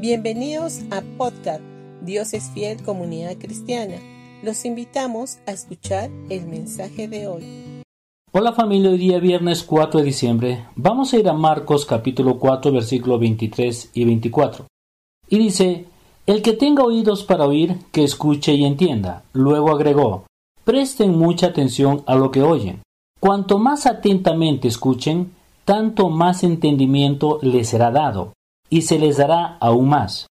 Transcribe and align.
Bienvenidos 0.00 0.80
a 0.90 1.02
Podcast 1.18 1.60
Dios 2.00 2.32
es 2.32 2.50
fiel 2.54 2.82
comunidad 2.82 3.36
cristiana. 3.36 3.96
Los 4.42 4.64
invitamos 4.64 5.36
a 5.46 5.52
escuchar 5.52 6.08
el 6.30 6.46
mensaje 6.46 7.06
de 7.06 7.28
hoy. 7.28 7.44
Hola 8.32 8.54
familia, 8.54 8.88
hoy 8.88 8.96
día 8.96 9.18
viernes 9.18 9.62
4 9.62 10.00
de 10.00 10.06
diciembre 10.06 10.64
vamos 10.74 11.12
a 11.12 11.18
ir 11.18 11.28
a 11.28 11.34
Marcos 11.34 11.84
capítulo 11.84 12.38
4 12.38 12.72
versículo 12.72 13.18
23 13.18 13.90
y 13.92 14.04
24. 14.06 14.66
Y 15.28 15.38
dice, 15.38 15.84
el 16.26 16.40
que 16.40 16.54
tenga 16.54 16.82
oídos 16.82 17.22
para 17.22 17.44
oír, 17.44 17.76
que 17.92 18.02
escuche 18.02 18.54
y 18.54 18.64
entienda. 18.64 19.24
Luego 19.34 19.70
agregó, 19.70 20.24
presten 20.64 21.18
mucha 21.18 21.48
atención 21.48 22.02
a 22.06 22.14
lo 22.14 22.30
que 22.30 22.42
oyen. 22.42 22.80
Cuanto 23.20 23.58
más 23.58 23.84
atentamente 23.84 24.66
escuchen, 24.66 25.32
tanto 25.66 26.08
más 26.08 26.42
entendimiento 26.42 27.38
les 27.42 27.68
será 27.68 27.90
dado, 27.90 28.32
y 28.70 28.82
se 28.82 28.98
les 28.98 29.18
dará 29.18 29.58
aún 29.60 29.90
más. 29.90 30.28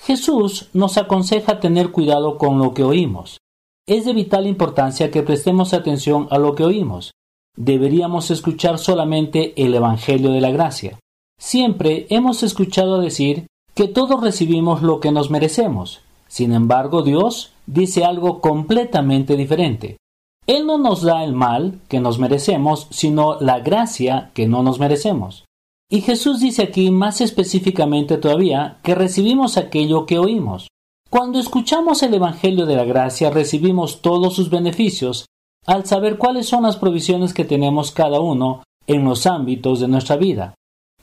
Jesús 0.00 0.68
nos 0.72 0.98
aconseja 0.98 1.60
tener 1.60 1.92
cuidado 1.92 2.38
con 2.38 2.58
lo 2.58 2.74
que 2.74 2.82
oímos. 2.82 3.38
Es 3.86 4.04
de 4.04 4.12
vital 4.12 4.46
importancia 4.46 5.10
que 5.10 5.22
prestemos 5.22 5.74
atención 5.74 6.26
a 6.30 6.38
lo 6.38 6.56
que 6.56 6.64
oímos. 6.64 7.12
Deberíamos 7.56 8.30
escuchar 8.30 8.78
solamente 8.78 9.52
el 9.62 9.74
Evangelio 9.74 10.32
de 10.32 10.40
la 10.40 10.50
Gracia. 10.50 10.98
Siempre 11.38 12.06
hemos 12.08 12.42
escuchado 12.42 13.00
decir 13.00 13.46
que 13.74 13.88
todos 13.88 14.20
recibimos 14.20 14.82
lo 14.82 15.00
que 15.00 15.12
nos 15.12 15.30
merecemos. 15.30 16.00
Sin 16.28 16.52
embargo, 16.52 17.02
Dios 17.02 17.52
dice 17.66 18.04
algo 18.04 18.40
completamente 18.40 19.36
diferente. 19.36 19.98
Él 20.46 20.66
no 20.66 20.78
nos 20.78 21.02
da 21.02 21.22
el 21.22 21.34
mal 21.34 21.80
que 21.88 22.00
nos 22.00 22.18
merecemos, 22.18 22.88
sino 22.90 23.40
la 23.40 23.60
gracia 23.60 24.30
que 24.34 24.48
no 24.48 24.62
nos 24.62 24.80
merecemos. 24.80 25.44
Y 25.92 26.00
Jesús 26.00 26.40
dice 26.40 26.62
aquí 26.62 26.90
más 26.90 27.20
específicamente 27.20 28.16
todavía 28.16 28.78
que 28.82 28.94
recibimos 28.94 29.58
aquello 29.58 30.06
que 30.06 30.18
oímos. 30.18 30.68
Cuando 31.10 31.38
escuchamos 31.38 32.02
el 32.02 32.14
Evangelio 32.14 32.64
de 32.64 32.76
la 32.76 32.84
Gracia 32.84 33.28
recibimos 33.28 34.00
todos 34.00 34.34
sus 34.34 34.48
beneficios 34.48 35.26
al 35.66 35.84
saber 35.84 36.16
cuáles 36.16 36.46
son 36.46 36.62
las 36.62 36.78
provisiones 36.78 37.34
que 37.34 37.44
tenemos 37.44 37.90
cada 37.90 38.20
uno 38.20 38.62
en 38.86 39.04
los 39.04 39.26
ámbitos 39.26 39.80
de 39.80 39.88
nuestra 39.88 40.16
vida. 40.16 40.54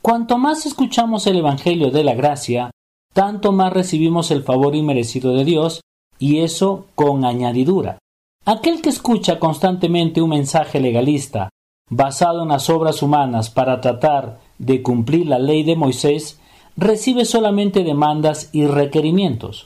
Cuanto 0.02 0.40
más 0.40 0.66
escuchamos 0.66 1.28
el 1.28 1.38
Evangelio 1.38 1.92
de 1.92 2.04
la 2.04 2.16
Gracia, 2.16 2.72
tanto 3.14 3.52
más 3.52 3.72
recibimos 3.72 4.32
el 4.32 4.42
favor 4.42 4.76
inmerecido 4.76 5.36
de 5.36 5.46
Dios, 5.46 5.82
y 6.18 6.40
eso 6.40 6.88
con 6.96 7.26
añadidura. 7.26 8.00
Aquel 8.44 8.82
que 8.82 8.90
escucha 8.90 9.38
constantemente 9.38 10.20
un 10.20 10.32
mensaje 10.32 10.80
legalista 10.80 11.50
basado 11.92 12.42
en 12.42 12.50
las 12.50 12.72
obras 12.72 13.04
humanas 13.04 13.52
para 13.52 13.82
tratar 13.82 14.49
de 14.60 14.84
cumplir 14.84 15.26
la 15.26 15.40
ley 15.40 15.64
de 15.64 15.76
Moisés 15.76 16.40
recibe 16.78 17.26
solamente 17.26 17.84
demandas 17.84 18.50
y 18.54 18.68
requerimientos. 18.68 19.66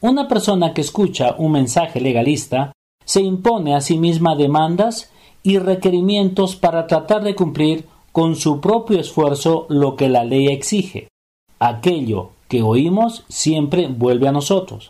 Una 0.00 0.28
persona 0.28 0.72
que 0.72 0.80
escucha 0.80 1.34
un 1.38 1.52
mensaje 1.52 2.00
legalista 2.00 2.72
se 3.04 3.20
impone 3.20 3.74
a 3.74 3.80
sí 3.80 3.98
misma 3.98 4.36
demandas 4.36 5.10
y 5.42 5.58
requerimientos 5.58 6.56
para 6.56 6.86
tratar 6.86 7.22
de 7.22 7.34
cumplir 7.34 7.86
con 8.12 8.36
su 8.36 8.60
propio 8.60 9.00
esfuerzo 9.00 9.66
lo 9.68 9.96
que 9.96 10.08
la 10.08 10.24
ley 10.24 10.48
exige. 10.48 11.08
Aquello 11.58 12.30
que 12.48 12.62
oímos 12.62 13.24
siempre 13.28 13.88
vuelve 13.88 14.28
a 14.28 14.32
nosotros. 14.32 14.88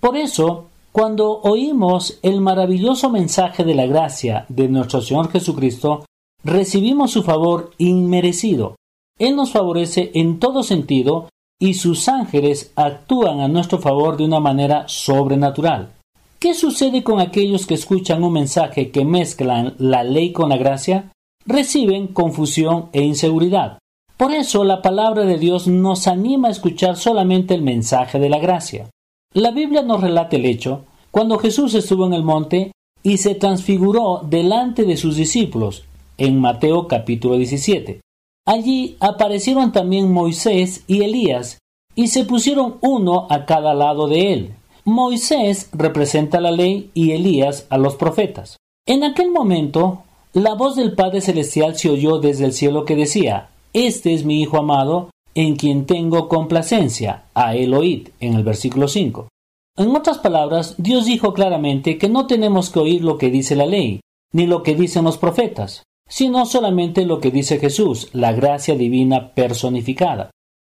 Por 0.00 0.16
eso, 0.16 0.66
cuando 0.92 1.40
oímos 1.42 2.18
el 2.22 2.40
maravilloso 2.40 3.10
mensaje 3.10 3.64
de 3.64 3.74
la 3.74 3.86
gracia 3.86 4.46
de 4.48 4.68
nuestro 4.68 5.00
Señor 5.00 5.30
Jesucristo, 5.30 6.04
recibimos 6.46 7.10
su 7.10 7.24
favor 7.24 7.72
inmerecido. 7.76 8.76
Él 9.18 9.34
nos 9.34 9.50
favorece 9.50 10.12
en 10.14 10.38
todo 10.38 10.62
sentido 10.62 11.28
y 11.58 11.74
sus 11.74 12.08
ángeles 12.08 12.72
actúan 12.76 13.40
a 13.40 13.48
nuestro 13.48 13.78
favor 13.78 14.16
de 14.16 14.24
una 14.24 14.38
manera 14.38 14.84
sobrenatural. 14.86 15.92
¿Qué 16.38 16.54
sucede 16.54 17.02
con 17.02 17.18
aquellos 17.18 17.66
que 17.66 17.74
escuchan 17.74 18.22
un 18.22 18.34
mensaje 18.34 18.90
que 18.90 19.04
mezclan 19.04 19.74
la 19.78 20.04
ley 20.04 20.32
con 20.32 20.50
la 20.50 20.56
gracia? 20.56 21.10
Reciben 21.44 22.08
confusión 22.08 22.90
e 22.92 23.02
inseguridad. 23.02 23.78
Por 24.16 24.32
eso 24.32 24.62
la 24.62 24.82
palabra 24.82 25.24
de 25.24 25.38
Dios 25.38 25.66
nos 25.66 26.06
anima 26.06 26.48
a 26.48 26.52
escuchar 26.52 26.96
solamente 26.96 27.54
el 27.54 27.62
mensaje 27.62 28.18
de 28.18 28.28
la 28.28 28.38
gracia. 28.38 28.90
La 29.32 29.50
Biblia 29.50 29.82
nos 29.82 30.00
relata 30.00 30.36
el 30.36 30.46
hecho 30.46 30.84
cuando 31.10 31.38
Jesús 31.38 31.74
estuvo 31.74 32.06
en 32.06 32.12
el 32.12 32.22
monte 32.22 32.72
y 33.02 33.16
se 33.16 33.34
transfiguró 33.34 34.20
delante 34.24 34.84
de 34.84 34.96
sus 34.96 35.16
discípulos, 35.16 35.84
en 36.18 36.40
Mateo 36.40 36.88
capítulo 36.88 37.36
17. 37.36 38.00
Allí 38.46 38.96
aparecieron 39.00 39.72
también 39.72 40.12
Moisés 40.12 40.84
y 40.86 41.02
Elías, 41.02 41.58
y 41.94 42.08
se 42.08 42.24
pusieron 42.24 42.76
uno 42.80 43.26
a 43.30 43.44
cada 43.46 43.74
lado 43.74 44.06
de 44.06 44.32
él. 44.32 44.54
Moisés 44.84 45.68
representa 45.72 46.40
la 46.40 46.52
ley 46.52 46.90
y 46.94 47.12
Elías 47.12 47.66
a 47.70 47.78
los 47.78 47.96
profetas. 47.96 48.56
En 48.86 49.02
aquel 49.02 49.30
momento, 49.30 50.04
la 50.32 50.54
voz 50.54 50.76
del 50.76 50.94
Padre 50.94 51.20
Celestial 51.20 51.76
se 51.76 51.90
oyó 51.90 52.18
desde 52.18 52.44
el 52.44 52.52
cielo 52.52 52.84
que 52.84 52.94
decía, 52.94 53.48
Este 53.72 54.14
es 54.14 54.24
mi 54.24 54.40
Hijo 54.40 54.58
amado, 54.58 55.10
en 55.34 55.56
quien 55.56 55.86
tengo 55.86 56.28
complacencia, 56.28 57.24
a 57.34 57.56
él 57.56 57.74
oíd, 57.74 58.08
en 58.20 58.34
el 58.34 58.44
versículo 58.44 58.86
5. 58.86 59.28
En 59.76 59.94
otras 59.94 60.18
palabras, 60.18 60.74
Dios 60.78 61.04
dijo 61.06 61.34
claramente 61.34 61.98
que 61.98 62.08
no 62.08 62.26
tenemos 62.26 62.70
que 62.70 62.78
oír 62.78 63.02
lo 63.02 63.18
que 63.18 63.30
dice 63.30 63.56
la 63.56 63.66
ley, 63.66 64.00
ni 64.32 64.46
lo 64.46 64.62
que 64.62 64.74
dicen 64.74 65.04
los 65.04 65.18
profetas, 65.18 65.82
sino 66.08 66.46
solamente 66.46 67.04
lo 67.04 67.20
que 67.20 67.30
dice 67.30 67.58
Jesús, 67.58 68.08
la 68.12 68.32
gracia 68.32 68.74
divina 68.76 69.32
personificada. 69.34 70.30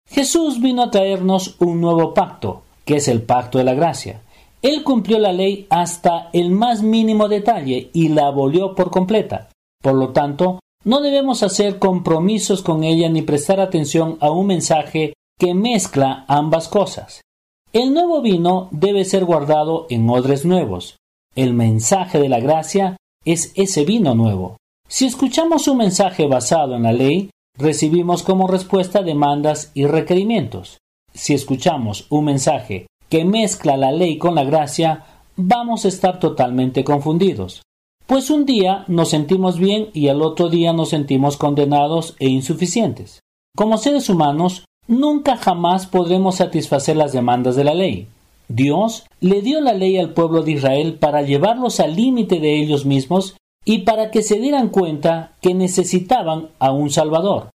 Jesús 0.10 0.62
vino 0.62 0.84
a 0.84 0.92
traernos 0.92 1.56
un 1.60 1.82
nuevo 1.82 2.14
pacto, 2.14 2.64
que 2.86 2.98
es 2.98 3.08
el 3.08 3.22
pacto 3.22 3.58
de 3.58 3.66
la 3.66 3.74
gracia. 3.74 4.22
Él 4.62 4.84
cumplió 4.84 5.20
la 5.20 5.34
ley 5.34 5.68
hasta 5.70 6.30
el 6.34 6.50
más 6.52 6.82
mínimo 6.82 7.28
detalle 7.28 7.90
y 7.94 8.10
la 8.10 8.28
abolió 8.28 8.74
por 8.74 8.90
completa. 8.90 9.50
Por 9.82 9.94
lo 9.94 10.10
tanto, 10.14 10.60
no 10.84 11.02
debemos 11.02 11.44
hacer 11.44 11.80
compromisos 11.80 12.64
con 12.64 12.84
ella 12.84 13.10
ni 13.10 13.22
prestar 13.22 13.60
atención 13.60 14.18
a 14.22 14.32
un 14.32 14.48
mensaje 14.48 15.14
que 15.38 15.54
mezcla 15.54 16.26
ambas 16.28 16.68
cosas. 16.70 17.22
El 17.74 17.94
nuevo 17.94 18.22
vino 18.22 18.70
debe 18.72 19.04
ser 19.06 19.26
guardado 19.26 19.86
en 19.90 20.10
odres 20.10 20.46
nuevos. 20.46 20.98
El 21.36 21.54
mensaje 21.54 22.20
de 22.20 22.30
la 22.30 22.40
gracia 22.40 22.98
es 23.26 23.52
ese 23.56 23.84
vino 23.86 24.16
nuevo. 24.16 24.58
Si 24.90 25.06
escuchamos 25.06 25.68
un 25.68 25.78
mensaje 25.78 26.28
basado 26.28 26.76
en 26.76 26.84
la 26.84 26.94
ley, 26.94 27.30
recibimos 27.58 28.24
como 28.24 28.48
respuesta 28.48 29.02
demandas 29.02 29.72
y 29.74 29.86
requerimientos. 29.86 30.78
Si 31.14 31.34
escuchamos 31.34 32.08
un 32.10 32.26
mensaje 32.26 32.88
que 33.10 33.26
mezcla 33.26 33.76
la 33.76 33.92
ley 33.92 34.18
con 34.18 34.36
la 34.36 34.46
gracia, 34.46 35.04
vamos 35.36 35.84
a 35.84 35.90
estar 35.90 36.20
totalmente 36.20 36.86
confundidos. 36.86 37.64
Pues 38.06 38.30
un 38.30 38.46
día 38.46 38.86
nos 38.88 39.10
sentimos 39.10 39.60
bien 39.60 39.90
y 39.94 40.08
al 40.08 40.22
otro 40.22 40.48
día 40.48 40.72
nos 40.72 40.90
sentimos 40.90 41.36
condenados 41.36 42.16
e 42.20 42.30
insuficientes. 42.30 43.20
Como 43.58 43.78
seres 43.78 44.10
humanos, 44.10 44.64
nunca 44.88 45.36
jamás 45.36 45.86
podremos 45.86 46.36
satisfacer 46.36 46.96
las 46.96 47.12
demandas 47.12 47.58
de 47.58 47.66
la 47.66 47.74
ley. 47.74 48.08
Dios 48.48 49.06
le 49.20 49.42
dio 49.42 49.60
la 49.60 49.74
ley 49.74 49.98
al 49.98 50.14
pueblo 50.14 50.44
de 50.44 50.54
Israel 50.54 50.94
para 50.94 51.24
llevarlos 51.24 51.82
al 51.82 51.98
límite 51.98 52.40
de 52.40 52.62
ellos 52.62 52.86
mismos 52.86 53.36
y 53.70 53.80
para 53.80 54.12
que 54.12 54.24
se 54.24 54.40
dieran 54.40 54.70
cuenta 54.70 55.34
que 55.42 55.54
necesitaban 55.54 56.52
a 56.58 56.72
un 56.72 56.90
Salvador. 56.90 57.50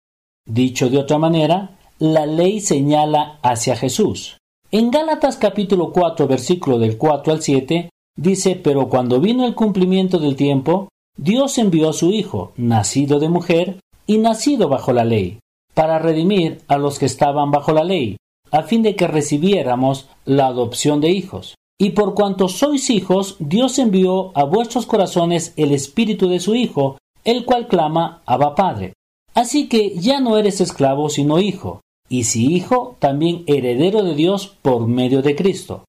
Dicho 0.46 0.90
de 0.90 0.98
otra 0.98 1.16
manera, 1.16 1.78
la 1.98 2.26
ley 2.26 2.60
señala 2.60 3.38
hacia 3.42 3.76
Jesús. 3.76 4.36
En 4.70 4.90
Gálatas 4.90 5.38
capítulo 5.38 5.90
4 5.90 6.26
versículo 6.28 6.78
del 6.78 6.98
4 6.98 7.32
al 7.32 7.40
7 7.40 7.88
Dice, 8.14 8.60
pero 8.62 8.90
cuando 8.90 9.20
vino 9.20 9.46
el 9.46 9.54
cumplimiento 9.54 10.18
del 10.18 10.36
tiempo, 10.36 10.90
Dios 11.16 11.56
envió 11.56 11.88
a 11.88 11.94
su 11.94 12.10
Hijo, 12.10 12.52
nacido 12.56 13.18
de 13.18 13.30
mujer 13.30 13.80
y 14.06 14.18
nacido 14.18 14.68
bajo 14.68 14.92
la 14.92 15.06
ley, 15.06 15.38
para 15.72 15.98
redimir 15.98 16.60
a 16.68 16.76
los 16.76 16.98
que 16.98 17.06
estaban 17.06 17.50
bajo 17.50 17.72
la 17.72 17.84
ley, 17.84 18.18
a 18.50 18.64
fin 18.64 18.82
de 18.82 18.96
que 18.96 19.06
recibiéramos 19.06 20.10
la 20.26 20.48
adopción 20.48 21.00
de 21.00 21.08
hijos. 21.08 21.54
Y 21.82 21.90
por 21.90 22.14
cuanto 22.14 22.46
sois 22.46 22.90
hijos, 22.90 23.34
Dios 23.40 23.76
envió 23.80 24.30
a 24.38 24.44
vuestros 24.44 24.86
corazones 24.86 25.52
el 25.56 25.72
espíritu 25.72 26.28
de 26.28 26.38
su 26.38 26.54
Hijo, 26.54 26.96
el 27.24 27.44
cual 27.44 27.66
clama 27.66 28.22
Abba 28.24 28.54
Padre. 28.54 28.92
Así 29.34 29.68
que 29.68 29.96
ya 29.96 30.20
no 30.20 30.38
eres 30.38 30.60
esclavo 30.60 31.08
sino 31.08 31.40
hijo, 31.40 31.80
y 32.08 32.22
si 32.22 32.54
hijo, 32.54 32.94
también 33.00 33.42
heredero 33.48 34.04
de 34.04 34.14
Dios 34.14 34.46
por 34.62 34.86
medio 34.86 35.22
de 35.22 35.34
Cristo. 35.34 35.82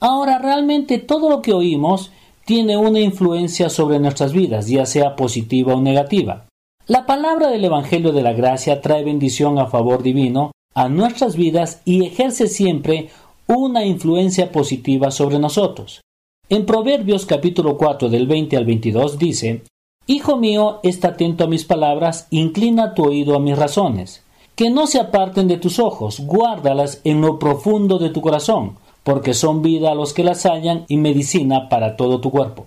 Ahora, 0.00 0.40
realmente 0.40 0.98
todo 0.98 1.30
lo 1.30 1.40
que 1.40 1.52
oímos 1.52 2.10
tiene 2.44 2.76
una 2.76 2.98
influencia 2.98 3.70
sobre 3.70 4.00
nuestras 4.00 4.32
vidas, 4.32 4.66
ya 4.66 4.86
sea 4.86 5.14
positiva 5.14 5.72
o 5.76 5.80
negativa. 5.80 6.48
La 6.88 7.06
palabra 7.06 7.46
del 7.46 7.64
Evangelio 7.64 8.10
de 8.10 8.22
la 8.22 8.32
Gracia 8.32 8.80
trae 8.80 9.04
bendición 9.04 9.60
a 9.60 9.66
favor 9.66 10.02
divino 10.02 10.50
a 10.74 10.88
nuestras 10.88 11.36
vidas 11.36 11.80
y 11.84 12.04
ejerce 12.04 12.48
siempre 12.48 13.10
una 13.56 13.84
influencia 13.84 14.52
positiva 14.52 15.10
sobre 15.10 15.38
nosotros. 15.38 16.02
En 16.50 16.66
Proverbios 16.66 17.24
capítulo 17.24 17.78
4 17.78 18.10
del 18.10 18.26
20 18.26 18.56
al 18.58 18.66
22 18.66 19.18
dice, 19.18 19.62
Hijo 20.06 20.36
mío, 20.36 20.80
está 20.82 21.08
atento 21.08 21.44
a 21.44 21.46
mis 21.46 21.64
palabras, 21.64 22.26
inclina 22.30 22.94
tu 22.94 23.04
oído 23.04 23.34
a 23.34 23.40
mis 23.40 23.58
razones. 23.58 24.24
que 24.54 24.70
no 24.70 24.88
se 24.88 24.98
aparten 24.98 25.46
de 25.46 25.56
tus 25.56 25.78
ojos, 25.78 26.18
guárdalas 26.18 27.00
en 27.04 27.20
lo 27.20 27.38
profundo 27.38 27.98
de 27.98 28.10
tu 28.10 28.20
corazón, 28.20 28.76
porque 29.04 29.32
son 29.32 29.62
vida 29.62 29.92
a 29.92 29.94
los 29.94 30.12
que 30.12 30.24
las 30.24 30.44
hallan 30.44 30.84
y 30.88 30.96
medicina 30.96 31.68
para 31.68 31.94
todo 31.96 32.20
tu 32.20 32.32
cuerpo. 32.32 32.66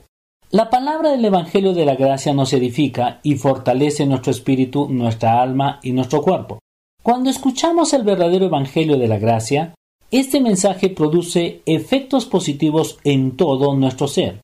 La 0.52 0.70
palabra 0.70 1.12
del 1.12 1.26
Evangelio 1.26 1.74
de 1.74 1.86
la 1.86 1.96
Gracia 1.96 2.34
nos 2.34 2.54
edifica 2.54 3.20
y 3.24 3.36
fortalece 3.36 4.06
nuestro 4.06 4.32
espíritu, 4.32 4.88
nuestra 4.90 5.42
alma 5.42 5.80
y 5.84 5.92
nuestro 5.92 6.22
cuerpo. 6.22 6.60
Cuando 7.04 7.30
escuchamos 7.30 7.94
el 7.94 8.04
verdadero 8.04 8.46
Evangelio 8.46 8.98
de 8.98 9.10
la 9.10 9.20
Gracia, 9.20 9.74
este 10.12 10.42
mensaje 10.42 10.90
produce 10.90 11.62
efectos 11.66 12.26
positivos 12.26 13.00
en 13.06 13.38
todo 13.38 13.74
nuestro 13.76 14.08
ser. 14.08 14.42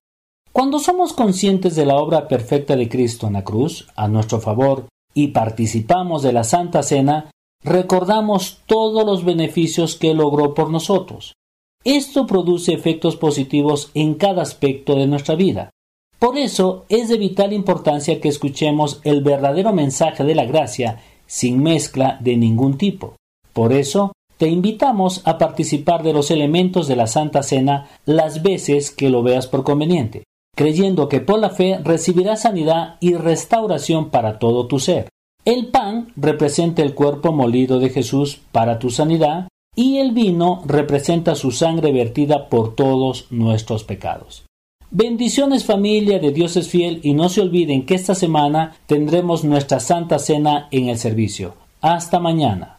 Cuando 0.54 0.80
somos 0.80 1.14
conscientes 1.14 1.76
de 1.76 1.86
la 1.86 1.98
obra 1.98 2.28
perfecta 2.28 2.76
de 2.76 2.90
Cristo 2.90 3.28
en 3.28 3.34
la 3.34 3.44
cruz, 3.44 3.88
a 3.96 4.08
nuestro 4.08 4.40
favor, 4.40 4.88
y 5.14 5.28
participamos 5.28 6.24
de 6.24 6.32
la 6.32 6.44
Santa 6.44 6.84
Cena, 6.84 7.30
recordamos 7.64 8.60
todos 8.66 9.06
los 9.06 9.26
beneficios 9.26 9.96
que 9.96 10.14
logró 10.14 10.54
por 10.54 10.72
nosotros. 10.72 11.34
Esto 11.84 12.26
produce 12.26 12.74
efectos 12.74 13.18
positivos 13.18 13.92
en 13.94 14.16
cada 14.16 14.42
aspecto 14.42 14.96
de 14.96 15.08
nuestra 15.08 15.36
vida. 15.36 15.70
Por 16.18 16.38
eso 16.38 16.86
es 16.90 17.10
de 17.10 17.18
vital 17.18 17.54
importancia 17.54 18.20
que 18.20 18.30
escuchemos 18.30 19.02
el 19.04 19.22
verdadero 19.22 19.74
mensaje 19.74 20.24
de 20.24 20.34
la 20.34 20.46
gracia 20.46 21.02
sin 21.28 21.62
mezcla 21.62 22.18
de 22.22 22.38
ningún 22.38 22.78
tipo. 22.78 23.16
Por 23.54 23.74
eso, 23.74 24.14
te 24.38 24.48
invitamos 24.48 25.22
a 25.26 25.38
participar 25.38 26.04
de 26.04 26.14
los 26.14 26.32
elementos 26.32 26.88
de 26.88 26.96
la 26.96 27.08
Santa 27.08 27.44
Cena 27.44 27.90
las 28.06 28.44
veces 28.44 28.92
que 28.92 29.10
lo 29.10 29.24
veas 29.24 29.48
por 29.48 29.64
conveniente, 29.64 30.24
creyendo 30.56 31.10
que 31.10 31.20
por 31.20 31.40
la 31.40 31.50
fe 31.50 31.80
recibirás 31.84 32.44
sanidad 32.44 32.96
y 33.00 33.16
restauración 33.16 34.10
para 34.10 34.40
todo 34.40 34.68
tu 34.68 34.80
ser. 34.80 35.10
El 35.44 35.68
pan 35.68 36.08
representa 36.16 36.82
el 36.82 36.94
cuerpo 36.94 37.32
molido 37.32 37.80
de 37.80 37.90
Jesús 37.90 38.42
para 38.52 38.80
tu 38.80 38.90
sanidad 38.90 39.48
y 39.76 39.98
el 39.98 40.12
vino 40.12 40.62
representa 40.66 41.36
su 41.36 41.52
sangre 41.52 41.92
vertida 41.92 42.50
por 42.50 42.76
todos 42.76 43.28
nuestros 43.30 43.84
pecados. 43.84 44.46
Bendiciones 44.90 45.66
familia 45.66 46.20
de 46.20 46.32
Dios 46.32 46.56
es 46.58 46.70
fiel 46.70 47.02
y 47.04 47.14
no 47.14 47.30
se 47.30 47.42
olviden 47.42 47.86
que 47.86 47.96
esta 47.96 48.16
semana 48.16 48.76
tendremos 48.86 49.44
nuestra 49.44 49.80
Santa 49.80 50.18
Cena 50.18 50.68
en 50.72 50.90
el 50.90 50.98
servicio. 50.98 51.56
Hasta 51.82 52.20
mañana. 52.20 52.77